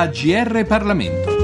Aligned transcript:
AGR 0.00 0.64
Parlamento. 0.64 1.39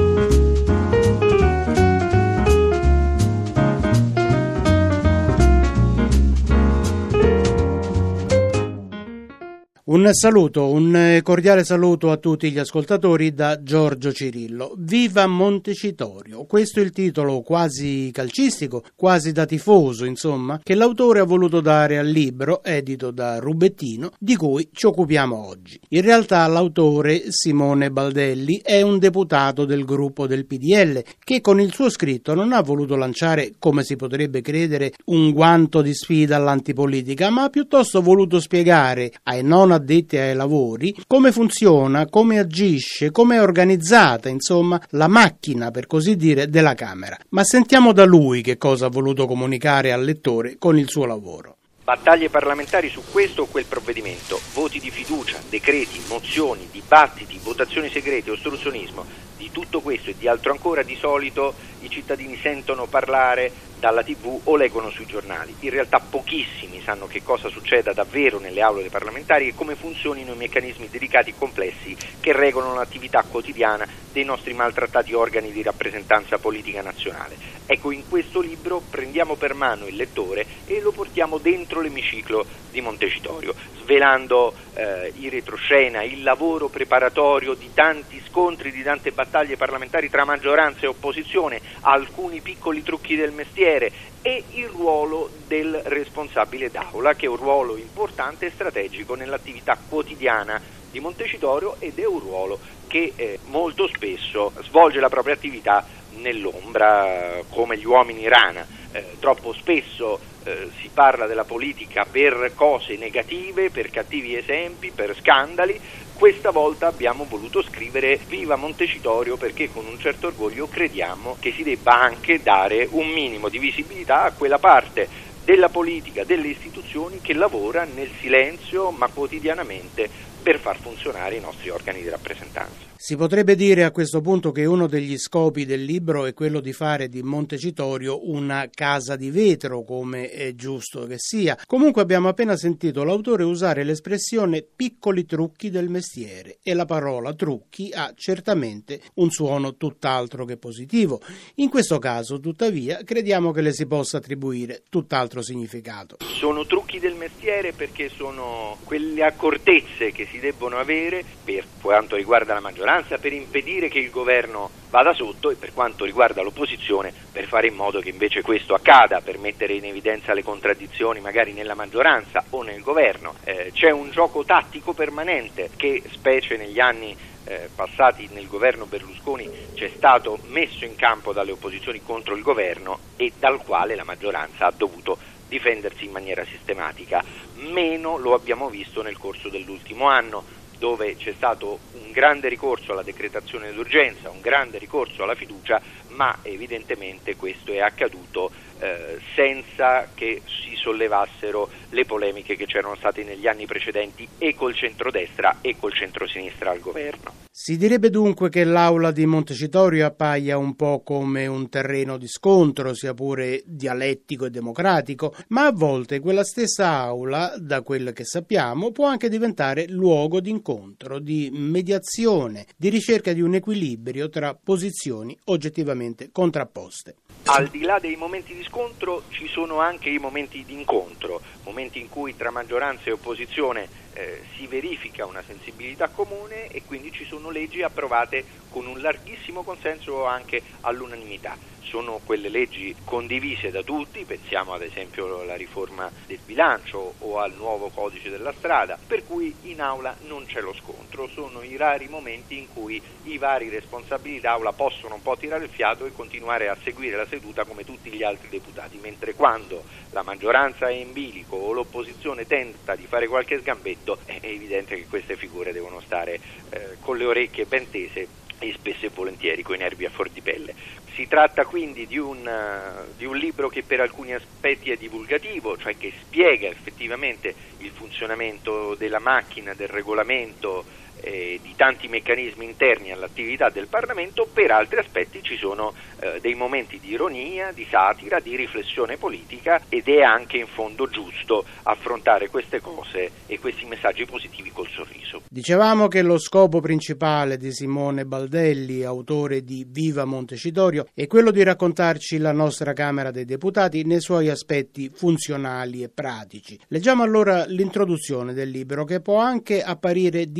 Un 9.96 10.12
saluto, 10.12 10.68
un 10.68 11.20
cordiale 11.22 11.64
saluto 11.64 12.10
a 12.10 12.18
tutti 12.18 12.50
gli 12.50 12.58
ascoltatori 12.58 13.32
da 13.32 13.62
Giorgio 13.62 14.12
Cirillo. 14.12 14.74
Viva 14.76 15.26
Montecitorio! 15.26 16.45
Questo 16.45 16.80
è 16.80 16.82
il 16.82 16.90
titolo 16.90 17.40
quasi 17.40 18.10
calcistico, 18.12 18.84
quasi 18.95 19.32
da 19.32 19.46
tifoso, 19.46 20.04
insomma, 20.04 20.60
che 20.62 20.74
l'autore 20.74 21.20
ha 21.20 21.24
voluto 21.24 21.62
dare 21.62 21.96
al 21.96 22.09
libro, 22.09 22.62
edito 22.62 23.10
da 23.10 23.38
Rubettino, 23.38 24.12
di 24.18 24.37
cui 24.37 24.68
ci 24.70 24.84
occupiamo 24.84 25.48
oggi. 25.48 25.80
In 25.88 26.02
realtà 26.02 26.46
l'autore, 26.46 27.30
Simone 27.30 27.90
Baldelli, 27.90 28.60
è 28.62 28.82
un 28.82 28.98
deputato 28.98 29.65
del 29.65 29.87
gruppo 29.87 30.26
del 30.26 30.45
PDL 30.45 31.02
che 31.24 31.40
con 31.40 31.59
il 31.59 31.73
suo 31.73 31.88
scritto 31.88 32.34
non 32.34 32.52
ha 32.52 32.60
voluto 32.60 32.96
lanciare, 32.96 33.52
come 33.59 33.82
si 33.82 33.96
potrebbe 33.96 34.42
credere, 34.42 34.92
un 35.06 35.32
guanto 35.32 35.80
di 35.80 35.95
sfida 35.95 36.37
all'antipolitica, 36.37 37.30
ma 37.30 37.45
ha 37.45 37.48
piuttosto 37.48 38.02
voluto 38.02 38.40
spiegare 38.40 39.10
ai 39.23 39.42
non 39.42 39.70
addetti 39.70 39.84
ai 40.10 40.34
lavori, 40.34 40.95
come 41.06 41.32
funziona, 41.32 42.06
come 42.06 42.38
agisce, 42.38 43.10
come 43.10 43.37
è 43.37 43.41
organizzata, 43.41 44.28
insomma, 44.28 44.80
la 44.91 45.09
macchina, 45.09 45.70
per 45.70 45.87
così 45.87 46.16
dire, 46.16 46.48
della 46.48 46.74
Camera. 46.74 47.16
Ma 47.30 47.45
sentiamo 47.45 47.92
da 47.92 48.04
lui 48.04 48.42
che 48.42 48.59
cosa 48.59 48.87
ha 48.87 48.90
voluto 48.90 49.27
comunicare 49.27 49.93
al 49.93 50.04
lettore 50.04 50.56
con 50.59 50.79
il 50.79 50.88
suo 50.88 51.06
lavoro. 51.06 51.56
Battaglie 51.87 52.29
parlamentari 52.29 52.88
su 52.88 53.01
questo 53.12 53.43
o 53.43 53.46
quel 53.46 53.65
provvedimento, 53.65 54.40
voti 54.54 54.80
di 54.80 54.90
fiducia, 54.90 55.38
decreti, 55.48 56.01
mozioni, 56.09 56.66
dibattiti, 56.73 57.38
votazioni 57.40 57.88
segrete, 57.88 58.32
ostruzionismo, 58.32 59.04
di 59.37 59.51
tutto 59.51 59.80
questo 59.80 60.10
e 60.10 60.16
di 60.16 60.26
altro 60.26 60.51
ancora 60.52 60.82
di 60.82 60.96
solito 60.96 61.56
i 61.80 61.90
cittadini 61.90 62.38
sentono 62.42 62.87
parlare 62.88 63.52
dalla 63.78 64.03
tv 64.03 64.41
o 64.44 64.56
leggono 64.56 64.91
sui 64.91 65.06
giornali. 65.06 65.54
In 65.60 65.70
realtà 65.70 66.00
pochissimi 66.00 66.81
sanno 66.81 67.06
che 67.06 67.22
cosa 67.22 67.48
succeda 67.48 67.93
davvero 67.93 68.38
nelle 68.38 68.62
aule 68.62 68.88
parlamentari 68.88 69.48
e 69.48 69.54
come 69.54 69.76
funzionino 69.76 70.32
i 70.32 70.37
meccanismi 70.37 70.88
delicati 70.88 71.31
e 71.31 71.34
complessi 71.34 71.97
che 72.20 72.32
regolano 72.32 72.75
l'attività 72.75 73.25
quotidiana 73.25 73.87
dei 74.10 74.25
nostri 74.25 74.54
maltrattati 74.54 75.12
organi 75.12 75.53
di 75.53 75.62
rappresentanza 75.62 76.38
politica 76.38 76.81
nazionale. 76.81 77.38
Ecco, 77.66 77.91
in 77.91 78.06
questo 78.06 78.41
libro 78.41 78.87
prendiamo 78.88 79.37
per 79.37 79.54
mano 79.54 79.87
il 79.87 79.97
lettore 79.97 80.47
e 80.65 80.81
lo 80.81 80.93
portiamo 80.93 81.38
dentro 81.38 81.81
l'emiciclo 81.81 82.47
di 82.71 82.81
Montecitorio, 82.81 83.54
svelando 83.82 84.54
eh, 84.77 85.12
i 85.16 85.28
retroscena, 85.28 86.03
il 86.03 86.22
lavoro 86.22 86.69
preparatorio 86.69 87.55
di 87.55 87.71
tanti 87.72 88.22
scontri, 88.28 88.71
di 88.71 88.83
tante 88.83 89.10
battaglie 89.10 89.56
parlamentari 89.56 90.10
tra 90.10 90.25
maggioranza 90.25 90.81
e 90.83 90.88
opposizione, 90.88 91.60
alcuni 91.81 92.41
piccoli 92.41 92.83
trucchi 92.83 93.16
del 93.16 93.33
mestiere 93.33 93.91
e 94.22 94.44
il 94.53 94.69
ruolo 94.69 95.31
del 95.47 95.81
responsabile 95.84 96.71
d'aula, 96.71 97.15
che 97.15 97.27
è 97.27 97.28
un 97.28 97.37
ruolo 97.37 97.77
importante 97.77 98.47
e 98.47 98.50
strategico 98.50 99.15
nell'attività 99.15 99.78
quotidiana 99.88 100.60
di 100.91 101.00
Montecitorio 101.00 101.77
ed 101.78 101.99
è 101.99 102.06
un 102.06 102.21
ruolo 102.21 102.59
che 102.87 103.12
eh, 103.16 103.38
molto 103.47 103.88
spesso 103.88 104.53
svolge 104.62 105.00
la 105.00 105.09
propria 105.09 105.34
attività 105.34 105.84
nell'ombra 106.16 107.43
come 107.50 107.77
gli 107.78 107.84
uomini 107.84 108.28
rana. 108.28 108.66
Eh, 108.97 109.16
troppo 109.19 109.53
spesso 109.53 110.21
eh, 110.44 110.71
si 110.81 110.89
parla 110.89 111.27
della 111.27 111.44
politica 111.44 112.06
per 112.11 112.53
cose 112.55 112.97
negative, 112.97 113.69
per 113.69 113.91
cattivi 113.91 114.34
esempi, 114.34 114.91
per 114.91 115.15
scandali, 115.21 115.79
questa 116.15 116.51
volta 116.51 116.87
abbiamo 116.87 117.27
voluto 117.29 117.61
scrivere 117.61 118.21
Viva 118.27 118.56
Montecitorio 118.56 119.37
perché 119.37 119.69
con 119.69 119.85
un 119.85 119.99
certo 119.99 120.29
orgoglio 120.29 120.67
crediamo 120.67 121.37
che 121.39 121.53
si 121.53 121.62
debba 121.62 122.01
anche 122.01 122.41
dare 122.43 122.89
un 122.93 123.09
minimo 123.09 123.51
di 123.51 123.59
visibilità 123.59 124.23
a 124.23 124.33
quella 124.33 124.59
parte 124.59 125.09
della 125.45 125.69
politica, 125.69 126.25
delle 126.25 126.49
istituzioni 126.49 127.21
che 127.21 127.35
lavora 127.35 127.85
nel 127.85 128.11
silenzio 128.21 128.91
ma 128.93 129.09
quotidianamente 129.09 130.09
per 130.43 130.59
far 130.59 130.79
funzionare 130.79 131.37
i 131.37 131.41
nostri 131.41 131.69
organi 131.69 132.01
di 132.01 132.09
rappresentanza. 132.09 132.96
Si 132.99 133.15
potrebbe 133.15 133.57
dire 133.57 133.84
a 133.84 133.91
questo 133.91 134.23
punto 134.23 134.53
che 134.53 134.65
uno 134.65 134.87
degli 134.87 135.19
scopi 135.19 135.67
del 135.67 135.84
libro 135.84 136.25
è 136.25 136.33
quello 136.33 136.61
di 136.61 136.73
fare 136.73 137.11
di 137.11 137.23
Montecitorio 137.23 138.31
una 138.31 138.71
casa 138.73 139.17
di 139.17 139.31
vetro, 139.31 139.84
come 139.84 140.31
è 140.31 140.55
giusto 140.55 141.05
che 141.05 141.17
sia. 141.19 141.59
Comunque 141.67 142.01
abbiamo 142.01 142.29
appena 142.29 142.56
sentito 142.56 143.05
l'autore 143.05 143.45
usare 143.45 143.85
l'espressione 143.85 144.62
piccoli 144.62 145.27
trucchi 145.27 145.69
del 145.69 145.91
mestiere 145.91 146.59
e 146.62 146.73
la 146.73 146.87
parola 146.87 147.35
trucchi 147.35 147.91
ha 147.93 148.15
certamente 148.17 149.03
un 149.15 149.31
suono 149.31 149.77
tutt'altro 149.77 150.47
che 150.47 150.56
positivo. 150.56 151.21
In 151.56 151.69
questo 151.69 151.99
caso, 151.99 152.41
tuttavia, 152.41 153.03
crediamo 153.05 153.53
che 153.53 153.61
le 153.61 153.75
si 153.75 153.87
possa 153.87 154.17
attribuire 154.17 154.85
tutt'altro 154.89 155.43
significato. 155.43 156.17
Sono 156.21 156.65
trucchi 156.65 156.99
del 156.99 157.15
mestiere 157.15 157.73
perché 157.73 158.09
sono 158.09 158.79
quelle 158.85 159.23
accortezze 159.23 160.12
che 160.12 160.27
si 160.31 160.39
debbono 160.39 160.79
avere 160.79 161.23
per 161.45 161.67
quanto 161.81 162.17
riguarda 162.17 162.55
la 162.55 162.61
maggioranza 162.61 162.85
maggioranza 162.87 163.19
per 163.19 163.33
impedire 163.33 163.89
che 163.89 163.99
il 163.99 164.11
governo 164.11 164.71
vada 164.91 165.13
sotto 165.13 165.51
e 165.51 165.57
per 165.57 165.73
quanto 165.73 166.05
riguarda 166.05 166.43
l'opposizione 166.43 167.13
per 167.33 167.47
fare 167.47 167.67
in 167.67 167.75
modo 167.75 167.99
che 167.99 168.11
invece 168.11 168.43
questo 168.43 168.75
accada, 168.75 169.21
per 169.21 169.39
mettere 169.39 169.73
in 169.73 169.85
evidenza 169.85 170.33
le 170.33 170.45
contraddizioni 170.45 171.19
magari 171.19 171.53
nella 171.53 171.75
maggioranza 171.75 172.45
o 172.51 172.63
nel 172.63 172.83
governo. 172.83 173.35
Eh, 173.43 173.73
c'è 173.75 173.91
un 173.91 174.11
gioco 174.11 174.45
tattico 174.45 174.93
permanente 174.93 175.71
che 175.77 176.01
specie 176.13 176.57
negli 176.57 176.79
anni 176.79 177.17
eh, 177.45 177.69
passati 177.75 178.29
nel 178.33 178.47
governo 178.47 178.87
Berlusconi 178.87 179.49
c'è 179.75 179.91
stato 179.95 180.39
messo 180.47 180.85
in 180.85 180.95
campo 180.95 181.33
dalle 181.33 181.53
opposizioni 181.53 182.01
contro 182.03 182.37
il 182.37 182.43
governo 182.43 182.99
e 183.17 183.33
dal 183.37 183.63
quale 183.63 183.97
la 183.97 184.05
maggioranza 184.05 184.67
ha 184.67 184.73
dovuto 184.77 185.19
difendersi 185.49 186.05
in 186.05 186.13
maniera 186.13 186.45
sistematica. 186.45 187.23
Meno 187.55 188.17
lo 188.17 188.35
abbiamo 188.35 188.69
visto 188.69 189.03
nel 189.03 189.17
corso 189.17 189.49
dell'ultimo 189.49 190.07
anno, 190.07 190.45
dove 190.78 191.16
c'è 191.16 191.32
stato 191.37 191.78
un 191.92 192.12
grande 192.12 192.48
ricorso 192.48 192.92
alla 192.92 193.03
decretazione 193.03 193.72
d'urgenza, 193.72 194.31
un 194.31 194.41
grande 194.41 194.78
ricorso 194.78 195.22
alla 195.22 195.34
fiducia, 195.34 195.81
ma 196.09 196.38
evidentemente 196.42 197.37
questo 197.37 197.72
è 197.72 197.81
accaduto 197.81 198.50
eh, 198.78 199.19
senza 199.34 200.09
che 200.14 200.42
si 200.44 200.75
sollevassero 200.87 201.69
le 201.91 202.05
polemiche 202.05 202.55
che 202.55 202.67
c'erano 202.67 202.95
state 202.95 203.25
negli 203.25 203.49
anni 203.49 203.67
precedenti 203.67 204.29
e 204.39 204.55
col 204.55 204.75
centrodestra 204.75 205.59
e 205.61 205.75
col 205.77 205.93
centrosinistra 205.93 206.71
al 206.71 206.79
governo. 206.79 207.45
Si 207.51 207.77
direbbe 207.79 208.11
dunque 208.11 208.51
che 208.51 208.65
l'aula 208.65 209.11
di 209.11 209.25
Montecitorio 209.25 210.07
appaia 210.07 210.59
un 210.59 210.77
po' 210.77 211.01
come 211.03 211.47
un 211.47 211.69
terreno 211.71 212.19
di 212.19 212.29
scontro, 212.29 212.95
sia 212.95 213.15
pure 213.15 213.63
dialettico 213.65 214.45
e 214.45 214.51
democratico, 214.51 215.35
ma 215.49 215.65
a 215.65 215.73
volte 215.73 216.21
quella 216.21 216.45
stessa 216.45 216.91
aula, 216.91 217.55
da 217.57 217.81
quel 217.81 218.13
che 218.13 218.25
sappiamo, 218.25 218.93
può 218.93 219.07
anche 219.07 219.31
diventare 219.31 219.87
luogo 219.89 220.41
di 220.41 220.51
incontro, 220.51 221.19
di 221.19 221.49
mediazione, 221.51 222.67
di 222.77 222.91
ricerca 222.91 223.33
di 223.33 223.41
un 223.41 223.55
equilibrio 223.55 224.29
tra 224.29 224.55
posizioni 224.55 225.37
oggettivamente 225.45 226.29
contrapposte. 226.31 227.17
Al 227.49 227.69
di 227.69 227.83
là 227.83 227.99
dei 227.99 228.17
momenti 228.17 228.55
di 228.55 228.65
scontro 228.65 229.23
ci 229.29 229.47
sono 229.47 229.79
anche 229.79 230.11
i 230.11 230.19
momenti 230.19 230.65
di 230.67 230.75
incontro, 230.76 231.42
momenti 231.64 231.98
in 231.98 232.09
cui 232.09 232.37
tra 232.37 232.50
maggioranza 232.50 233.04
e 233.06 233.12
opposizione 233.12 233.88
eh, 234.16 234.43
si 234.56 234.66
verifica 234.66 235.27
una 235.27 235.43
sensibilità 235.47 236.09
comune 236.09 236.69
e 236.69 236.82
quindi 236.87 237.12
ci 237.12 237.27
sono 237.27 237.50
leggi 237.50 237.82
approvate 237.82 238.44
con 238.71 238.87
un 238.87 239.00
larghissimo 239.00 239.62
consenso 239.62 240.25
anche 240.25 240.62
all'unanimità. 240.81 241.56
Sono 241.81 242.20
quelle 242.25 242.49
leggi 242.49 242.96
condivise 243.05 243.70
da 243.70 243.82
tutti, 243.82 244.25
pensiamo 244.25 244.73
ad 244.73 244.82
esempio 244.82 245.41
alla 245.41 245.55
riforma 245.55 246.11
del 246.26 246.41
bilancio 246.44 247.14
o 247.19 247.38
al 247.38 247.55
nuovo 247.55 247.91
codice 247.91 248.29
della 248.29 248.52
strada, 248.52 248.99
per 249.06 249.25
cui 249.25 249.55
in 249.62 249.81
aula 249.81 250.17
non 250.23 250.44
c'è 250.46 250.61
lo 250.61 250.75
scontro, 250.75 251.29
sono 251.29 251.62
i 251.62 251.76
rari 251.76 252.08
momenti 252.08 252.58
in 252.58 252.67
cui 252.73 253.00
i 253.25 253.38
vari 253.38 253.69
responsabili 253.69 254.41
d'aula 254.41 254.73
possono 254.73 255.14
un 255.14 255.23
po' 255.23 255.37
tirare 255.37 255.64
il 255.64 255.70
fiato 255.70 256.06
e 256.06 256.12
continuare 256.12 256.69
a 256.69 256.76
seguire 256.82 257.17
la 257.17 257.26
seduta 257.26 257.64
come 257.64 257.85
tutti 257.85 258.11
gli 258.11 258.25
altri 258.25 258.49
deputati, 258.49 258.99
mentre 258.99 259.35
quando 259.35 259.85
la 260.11 260.23
maggioranza 260.23 260.88
è 260.88 260.93
in 260.93 261.12
bilico 261.12 261.56
o 261.56 261.73
l'opposizione 261.73 262.46
tenta 262.46 262.96
di 262.96 263.06
fare 263.06 263.29
qualche 263.29 263.61
sgambetto 263.61 264.06
è 264.25 264.41
evidente 264.43 264.97
che 264.97 265.06
queste 265.06 265.37
figure 265.37 265.73
devono 265.73 266.00
stare 266.00 266.41
eh, 266.70 266.97
con 267.00 267.17
le 267.17 267.25
orecchie 267.25 267.67
ben 267.67 267.91
tese 267.91 268.44
e 268.58 268.73
spesso 268.73 269.06
e 269.06 269.11
volentieri 269.12 269.62
con 269.62 269.75
i 269.75 269.79
nervi 269.79 270.05
a 270.05 270.11
fuor 270.11 270.31
di 270.31 270.41
pelle. 270.41 270.75
Si 271.14 271.26
tratta 271.29 271.64
quindi 271.64 272.06
di 272.06 272.19
un, 272.19 272.47
uh, 272.47 273.14
di 273.17 273.25
un, 273.25 273.37
libro 273.37 273.69
che 273.69 273.82
per 273.82 274.00
alcuni 274.00 274.35
aspetti 274.35 274.91
è 274.91 274.97
divulgativo, 274.97 275.76
cioè 275.76 275.97
che 275.97 276.12
spiega 276.20 276.69
effettivamente 276.69 277.55
il 277.79 277.91
funzionamento 277.91 278.94
della 278.94 279.19
macchina, 279.19 279.75
del 279.75 279.88
regolamento 279.88 280.85
eh, 281.21 281.59
di 281.63 281.75
tanti 281.77 282.09
meccanismi 282.09 282.65
interni 282.65 283.13
all'attività 283.13 283.69
del 283.71 283.87
Parlamento, 283.89 284.49
per 284.53 284.71
altri 284.71 284.99
aspetti 284.99 285.43
ci 285.43 285.57
sono 285.57 285.95
eh, 286.21 286.39
dei 286.41 286.55
momenti 286.55 286.99
di 286.99 287.11
ironia, 287.11 287.73
di 287.73 287.87
satira, 287.89 288.41
di 288.41 288.57
riflessione 288.57 289.17
politica 289.17 289.83
ed 289.89 290.09
è 290.09 290.23
anche 290.23 290.59
in 290.59 290.67
fondo 290.67 291.09
giusto 291.09 291.65
affrontare 291.83 292.49
queste 292.49 292.81
cose 292.81 293.31
e 293.47 293.59
questi 293.59 293.85
messaggi 293.85 294.25
positivi 294.25 294.71
col 294.73 294.89
sorriso. 294.89 295.43
Dicevamo 295.49 296.09
che 296.09 296.23
lo 296.23 296.39
scopo 296.39 296.81
principale 296.81 297.57
di 297.57 297.73
Simone 297.73 298.25
Baldelli, 298.25 299.05
autore 299.05 299.63
di 299.63 299.87
Viva 299.89 300.25
Montecitorio, 300.25 301.07
è 301.15 301.27
quello 301.27 301.51
di 301.51 301.63
raccontarci 301.63 302.39
la 302.39 302.53
nostra 302.53 302.93
Camera 302.93 303.31
dei 303.31 303.45
Deputati 303.45 304.05
nei 304.05 304.21
suoi 304.21 304.49
aspetti 304.49 305.11
funzionali 305.13 306.03
e 306.03 306.09
pratici. 306.09 306.79
Leggiamo 306.89 307.23
allora 307.23 307.65
l'introduzione 307.67 308.53
del 308.53 308.71
libro 308.71 309.05
che 309.05 309.21
può 309.21 309.39
anche 309.39 309.83
apparire 309.83 310.51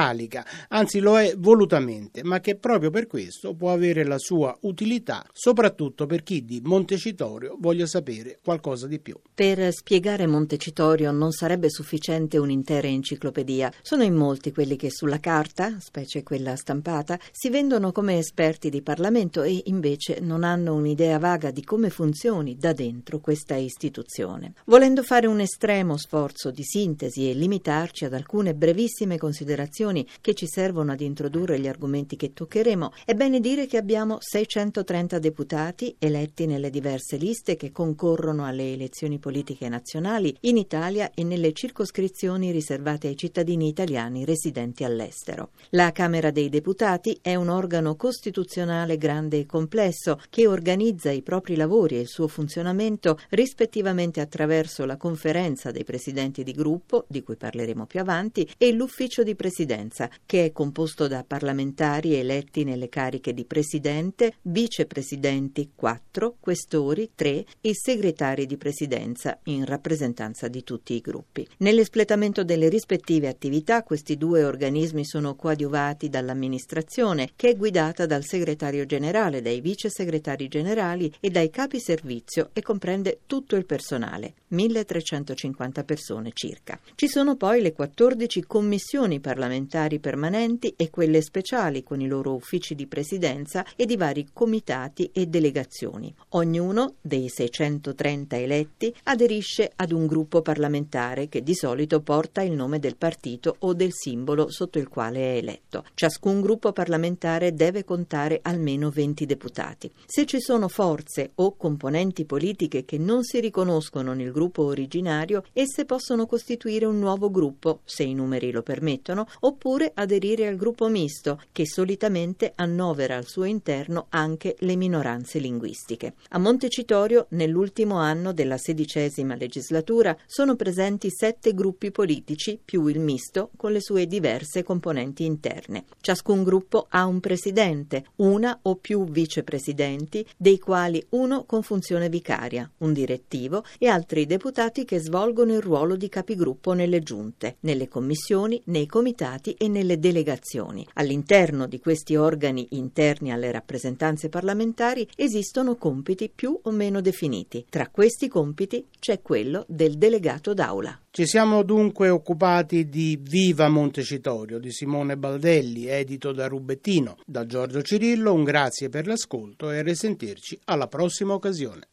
didascalica, 0.00 0.44
anzi 0.68 0.98
lo 1.00 1.18
è 1.18 1.34
volutamente, 1.36 2.24
ma 2.24 2.40
che 2.40 2.56
proprio 2.56 2.90
per 2.90 3.06
questo 3.06 3.54
può 3.54 3.72
avere 3.72 4.04
la 4.04 4.18
sua 4.18 4.56
utilità, 4.62 5.24
soprattutto 5.32 6.06
per 6.06 6.22
chi 6.22 6.44
di 6.44 6.60
Montecitorio 6.64 7.56
voglia 7.58 7.86
sapere 7.86 8.38
qualcosa 8.42 8.86
di 8.86 8.98
più. 8.98 9.16
Per 9.34 9.72
spiegare 9.72 10.26
Montecitorio 10.26 11.10
non 11.12 11.32
sarebbe 11.32 11.70
sufficiente 11.70 12.38
un'intera 12.38 12.88
enciclopedia. 12.88 13.72
Sono 13.82 14.02
in 14.02 14.14
molti 14.14 14.52
quelli 14.52 14.76
che 14.76 14.90
sulla 14.90 15.20
carta, 15.20 15.78
specie 15.80 16.22
quella 16.22 16.56
stampata, 16.56 17.18
si 17.30 17.50
vendono 17.50 17.92
come 17.92 18.18
esperti 18.18 18.70
di 18.70 18.82
Parlamento 18.82 19.42
e 19.42 19.62
invece 19.66 20.18
non 20.20 20.44
hanno 20.44 20.74
un'idea 20.74 21.18
vaga 21.18 21.50
di 21.50 21.64
come 21.64 21.90
funzioni 21.90 22.56
da 22.56 22.72
dentro 22.72 23.20
questa 23.20 23.56
istituzione. 23.56 24.54
Volendo 24.66 25.02
fare 25.02 25.26
un 25.26 25.40
estremo 25.40 25.96
sforzo 25.96 26.50
di 26.50 26.62
sintesi 26.62 27.28
e 27.28 27.34
limitarci 27.34 28.04
ad 28.04 28.14
alcune 28.14 28.54
brevissime 28.54 29.18
considerazioni 29.18 29.89
che 30.20 30.34
ci 30.34 30.46
servono 30.46 30.92
ad 30.92 31.00
introdurre 31.00 31.58
gli 31.58 31.66
argomenti 31.66 32.16
che 32.16 32.32
toccheremo, 32.32 32.92
è 33.04 33.14
bene 33.14 33.40
dire 33.40 33.66
che 33.66 33.76
abbiamo 33.76 34.18
630 34.20 35.18
deputati 35.18 35.94
eletti 35.98 36.46
nelle 36.46 36.70
diverse 36.70 37.16
liste 37.16 37.56
che 37.56 37.72
concorrono 37.72 38.46
alle 38.46 38.72
elezioni 38.72 39.18
politiche 39.18 39.68
nazionali 39.68 40.34
in 40.42 40.56
Italia 40.56 41.10
e 41.14 41.24
nelle 41.24 41.52
circoscrizioni 41.52 42.50
riservate 42.50 43.08
ai 43.08 43.16
cittadini 43.16 43.68
italiani 43.68 44.24
residenti 44.24 44.84
all'estero. 44.84 45.50
La 45.70 45.92
Camera 45.92 46.30
dei 46.30 46.48
Deputati 46.48 47.18
è 47.20 47.34
un 47.34 47.48
organo 47.48 47.96
costituzionale 47.96 48.96
grande 48.96 49.38
e 49.38 49.46
complesso 49.46 50.20
che 50.30 50.46
organizza 50.46 51.10
i 51.10 51.22
propri 51.22 51.56
lavori 51.56 51.96
e 51.96 52.00
il 52.00 52.08
suo 52.08 52.28
funzionamento 52.28 53.18
rispettivamente 53.30 54.20
attraverso 54.20 54.84
la 54.84 54.96
conferenza 54.96 55.70
dei 55.70 55.84
presidenti 55.84 56.42
di 56.42 56.52
gruppo, 56.52 57.04
di 57.08 57.22
cui 57.22 57.36
parleremo 57.36 57.86
più 57.86 58.00
avanti, 58.00 58.48
e 58.56 58.72
l'ufficio 58.72 59.22
di 59.22 59.34
presidenza, 59.34 59.79
che 60.26 60.44
è 60.44 60.52
composto 60.52 61.08
da 61.08 61.24
parlamentari 61.26 62.14
eletti 62.14 62.64
nelle 62.64 62.88
cariche 62.88 63.32
di 63.32 63.44
presidente, 63.44 64.34
vicepresidenti 64.42 65.70
4, 65.74 66.36
questori 66.38 67.12
3 67.14 67.44
e 67.60 67.74
segretari 67.74 68.46
di 68.46 68.56
presidenza 68.56 69.38
in 69.44 69.64
rappresentanza 69.64 70.48
di 70.48 70.62
tutti 70.62 70.94
i 70.94 71.00
gruppi. 71.00 71.46
Nell'espletamento 71.58 72.44
delle 72.44 72.68
rispettive 72.68 73.28
attività 73.28 73.82
questi 73.82 74.16
due 74.16 74.44
organismi 74.44 75.04
sono 75.04 75.34
coadiuvati 75.34 76.08
dall'amministrazione, 76.08 77.30
che 77.36 77.50
è 77.50 77.56
guidata 77.56 78.06
dal 78.06 78.24
segretario 78.24 78.84
generale, 78.84 79.40
dai 79.40 79.60
vice 79.60 79.88
segretari 79.88 80.48
generali 80.48 81.12
e 81.20 81.30
dai 81.30 81.48
capi 81.50 81.80
servizio 81.80 82.50
e 82.52 82.60
comprende 82.60 83.20
tutto 83.26 83.56
il 83.56 83.64
personale, 83.64 84.34
1350 84.48 85.84
persone 85.84 86.30
circa. 86.34 86.78
Ci 86.94 87.08
sono 87.08 87.36
poi 87.36 87.62
le 87.62 87.72
14 87.72 88.44
commissioni 88.44 89.20
parlamentari 89.20 89.68
permanenti 90.00 90.74
e 90.76 90.90
quelle 90.90 91.22
speciali 91.22 91.82
con 91.84 92.00
i 92.00 92.08
loro 92.08 92.34
uffici 92.34 92.74
di 92.74 92.86
presidenza 92.86 93.64
e 93.76 93.86
di 93.86 93.96
vari 93.96 94.28
comitati 94.32 95.10
e 95.12 95.26
delegazioni. 95.26 96.12
Ognuno 96.30 96.94
dei 97.00 97.28
630 97.28 98.36
eletti 98.36 98.94
aderisce 99.04 99.70
ad 99.76 99.92
un 99.92 100.06
gruppo 100.06 100.42
parlamentare 100.42 101.28
che 101.28 101.42
di 101.42 101.54
solito 101.54 102.00
porta 102.00 102.42
il 102.42 102.52
nome 102.52 102.80
del 102.80 102.96
partito 102.96 103.56
o 103.60 103.72
del 103.72 103.92
simbolo 103.92 104.50
sotto 104.50 104.78
il 104.78 104.88
quale 104.88 105.34
è 105.34 105.36
eletto. 105.36 105.84
Ciascun 105.94 106.40
gruppo 106.40 106.72
parlamentare 106.72 107.54
deve 107.54 107.84
contare 107.84 108.40
almeno 108.42 108.90
20 108.90 109.24
deputati. 109.26 109.90
Se 110.04 110.26
ci 110.26 110.40
sono 110.40 110.66
forze 110.68 111.30
o 111.36 111.56
componenti 111.56 112.24
politiche 112.24 112.84
che 112.84 112.98
non 112.98 113.22
si 113.22 113.38
riconoscono 113.38 114.14
nel 114.14 114.32
gruppo 114.32 114.64
originario, 114.64 115.44
esse 115.52 115.84
possono 115.84 116.26
costituire 116.26 116.86
un 116.86 116.98
nuovo 116.98 117.30
gruppo, 117.30 117.80
se 117.84 118.02
i 118.02 118.14
numeri 118.14 118.50
lo 118.50 118.62
permettono, 118.62 119.26
oppure 119.50 119.90
aderire 119.94 120.46
al 120.46 120.56
gruppo 120.56 120.88
misto, 120.88 121.40
che 121.52 121.66
solitamente 121.66 122.52
annovera 122.54 123.16
al 123.16 123.26
suo 123.26 123.44
interno 123.44 124.06
anche 124.10 124.56
le 124.60 124.76
minoranze 124.76 125.38
linguistiche. 125.38 126.14
A 126.30 126.38
Montecitorio, 126.38 127.26
nell'ultimo 127.30 127.96
anno 127.96 128.32
della 128.32 128.56
sedicesima 128.56 129.34
legislatura, 129.34 130.16
sono 130.26 130.54
presenti 130.54 131.10
sette 131.10 131.52
gruppi 131.52 131.90
politici 131.90 132.58
più 132.64 132.86
il 132.86 133.00
misto 133.00 133.50
con 133.56 133.72
le 133.72 133.80
sue 133.80 134.06
diverse 134.06 134.62
componenti 134.62 135.24
interne. 135.24 135.84
Ciascun 136.00 136.44
gruppo 136.44 136.86
ha 136.88 137.04
un 137.06 137.20
presidente, 137.20 138.06
una 138.16 138.56
o 138.62 138.76
più 138.76 139.04
vicepresidenti, 139.04 140.24
dei 140.36 140.58
quali 140.58 141.04
uno 141.10 141.44
con 141.44 141.62
funzione 141.62 142.08
vicaria, 142.08 142.70
un 142.78 142.92
direttivo 142.92 143.64
e 143.78 143.88
altri 143.88 144.26
deputati 144.26 144.84
che 144.84 145.00
svolgono 145.00 145.52
il 145.54 145.60
ruolo 145.60 145.96
di 145.96 146.08
capigruppo 146.08 146.72
nelle 146.72 147.00
giunte, 147.00 147.56
nelle 147.60 147.88
commissioni, 147.88 148.60
nei 148.66 148.86
comitati 148.86 149.38
e 149.56 149.68
nelle 149.68 149.98
delegazioni. 149.98 150.86
All'interno 150.94 151.66
di 151.66 151.80
questi 151.80 152.16
organi 152.16 152.68
interni 152.70 153.32
alle 153.32 153.50
rappresentanze 153.50 154.28
parlamentari 154.28 155.08
esistono 155.16 155.76
compiti 155.76 156.30
più 156.34 156.58
o 156.62 156.70
meno 156.70 157.00
definiti. 157.00 157.64
Tra 157.68 157.88
questi 157.88 158.28
compiti 158.28 158.86
c'è 158.98 159.22
quello 159.22 159.64
del 159.66 159.96
delegato 159.96 160.54
d'aula. 160.54 160.98
Ci 161.10 161.26
siamo 161.26 161.62
dunque 161.62 162.08
occupati 162.08 162.88
di 162.88 163.18
Viva 163.20 163.68
Montecitorio 163.68 164.58
di 164.58 164.70
Simone 164.70 165.16
Baldelli, 165.16 165.86
edito 165.86 166.32
da 166.32 166.46
Rubettino. 166.46 167.16
Da 167.26 167.46
Giorgio 167.46 167.82
Cirillo 167.82 168.32
un 168.32 168.44
grazie 168.44 168.88
per 168.88 169.06
l'ascolto 169.06 169.70
e 169.70 169.78
a 169.78 169.82
risentirci 169.82 170.58
alla 170.66 170.86
prossima 170.86 171.34
occasione. 171.34 171.88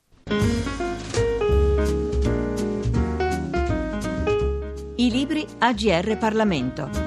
I 4.99 5.11
libri 5.11 5.45
AGR 5.59 6.17
Parlamento. 6.17 7.06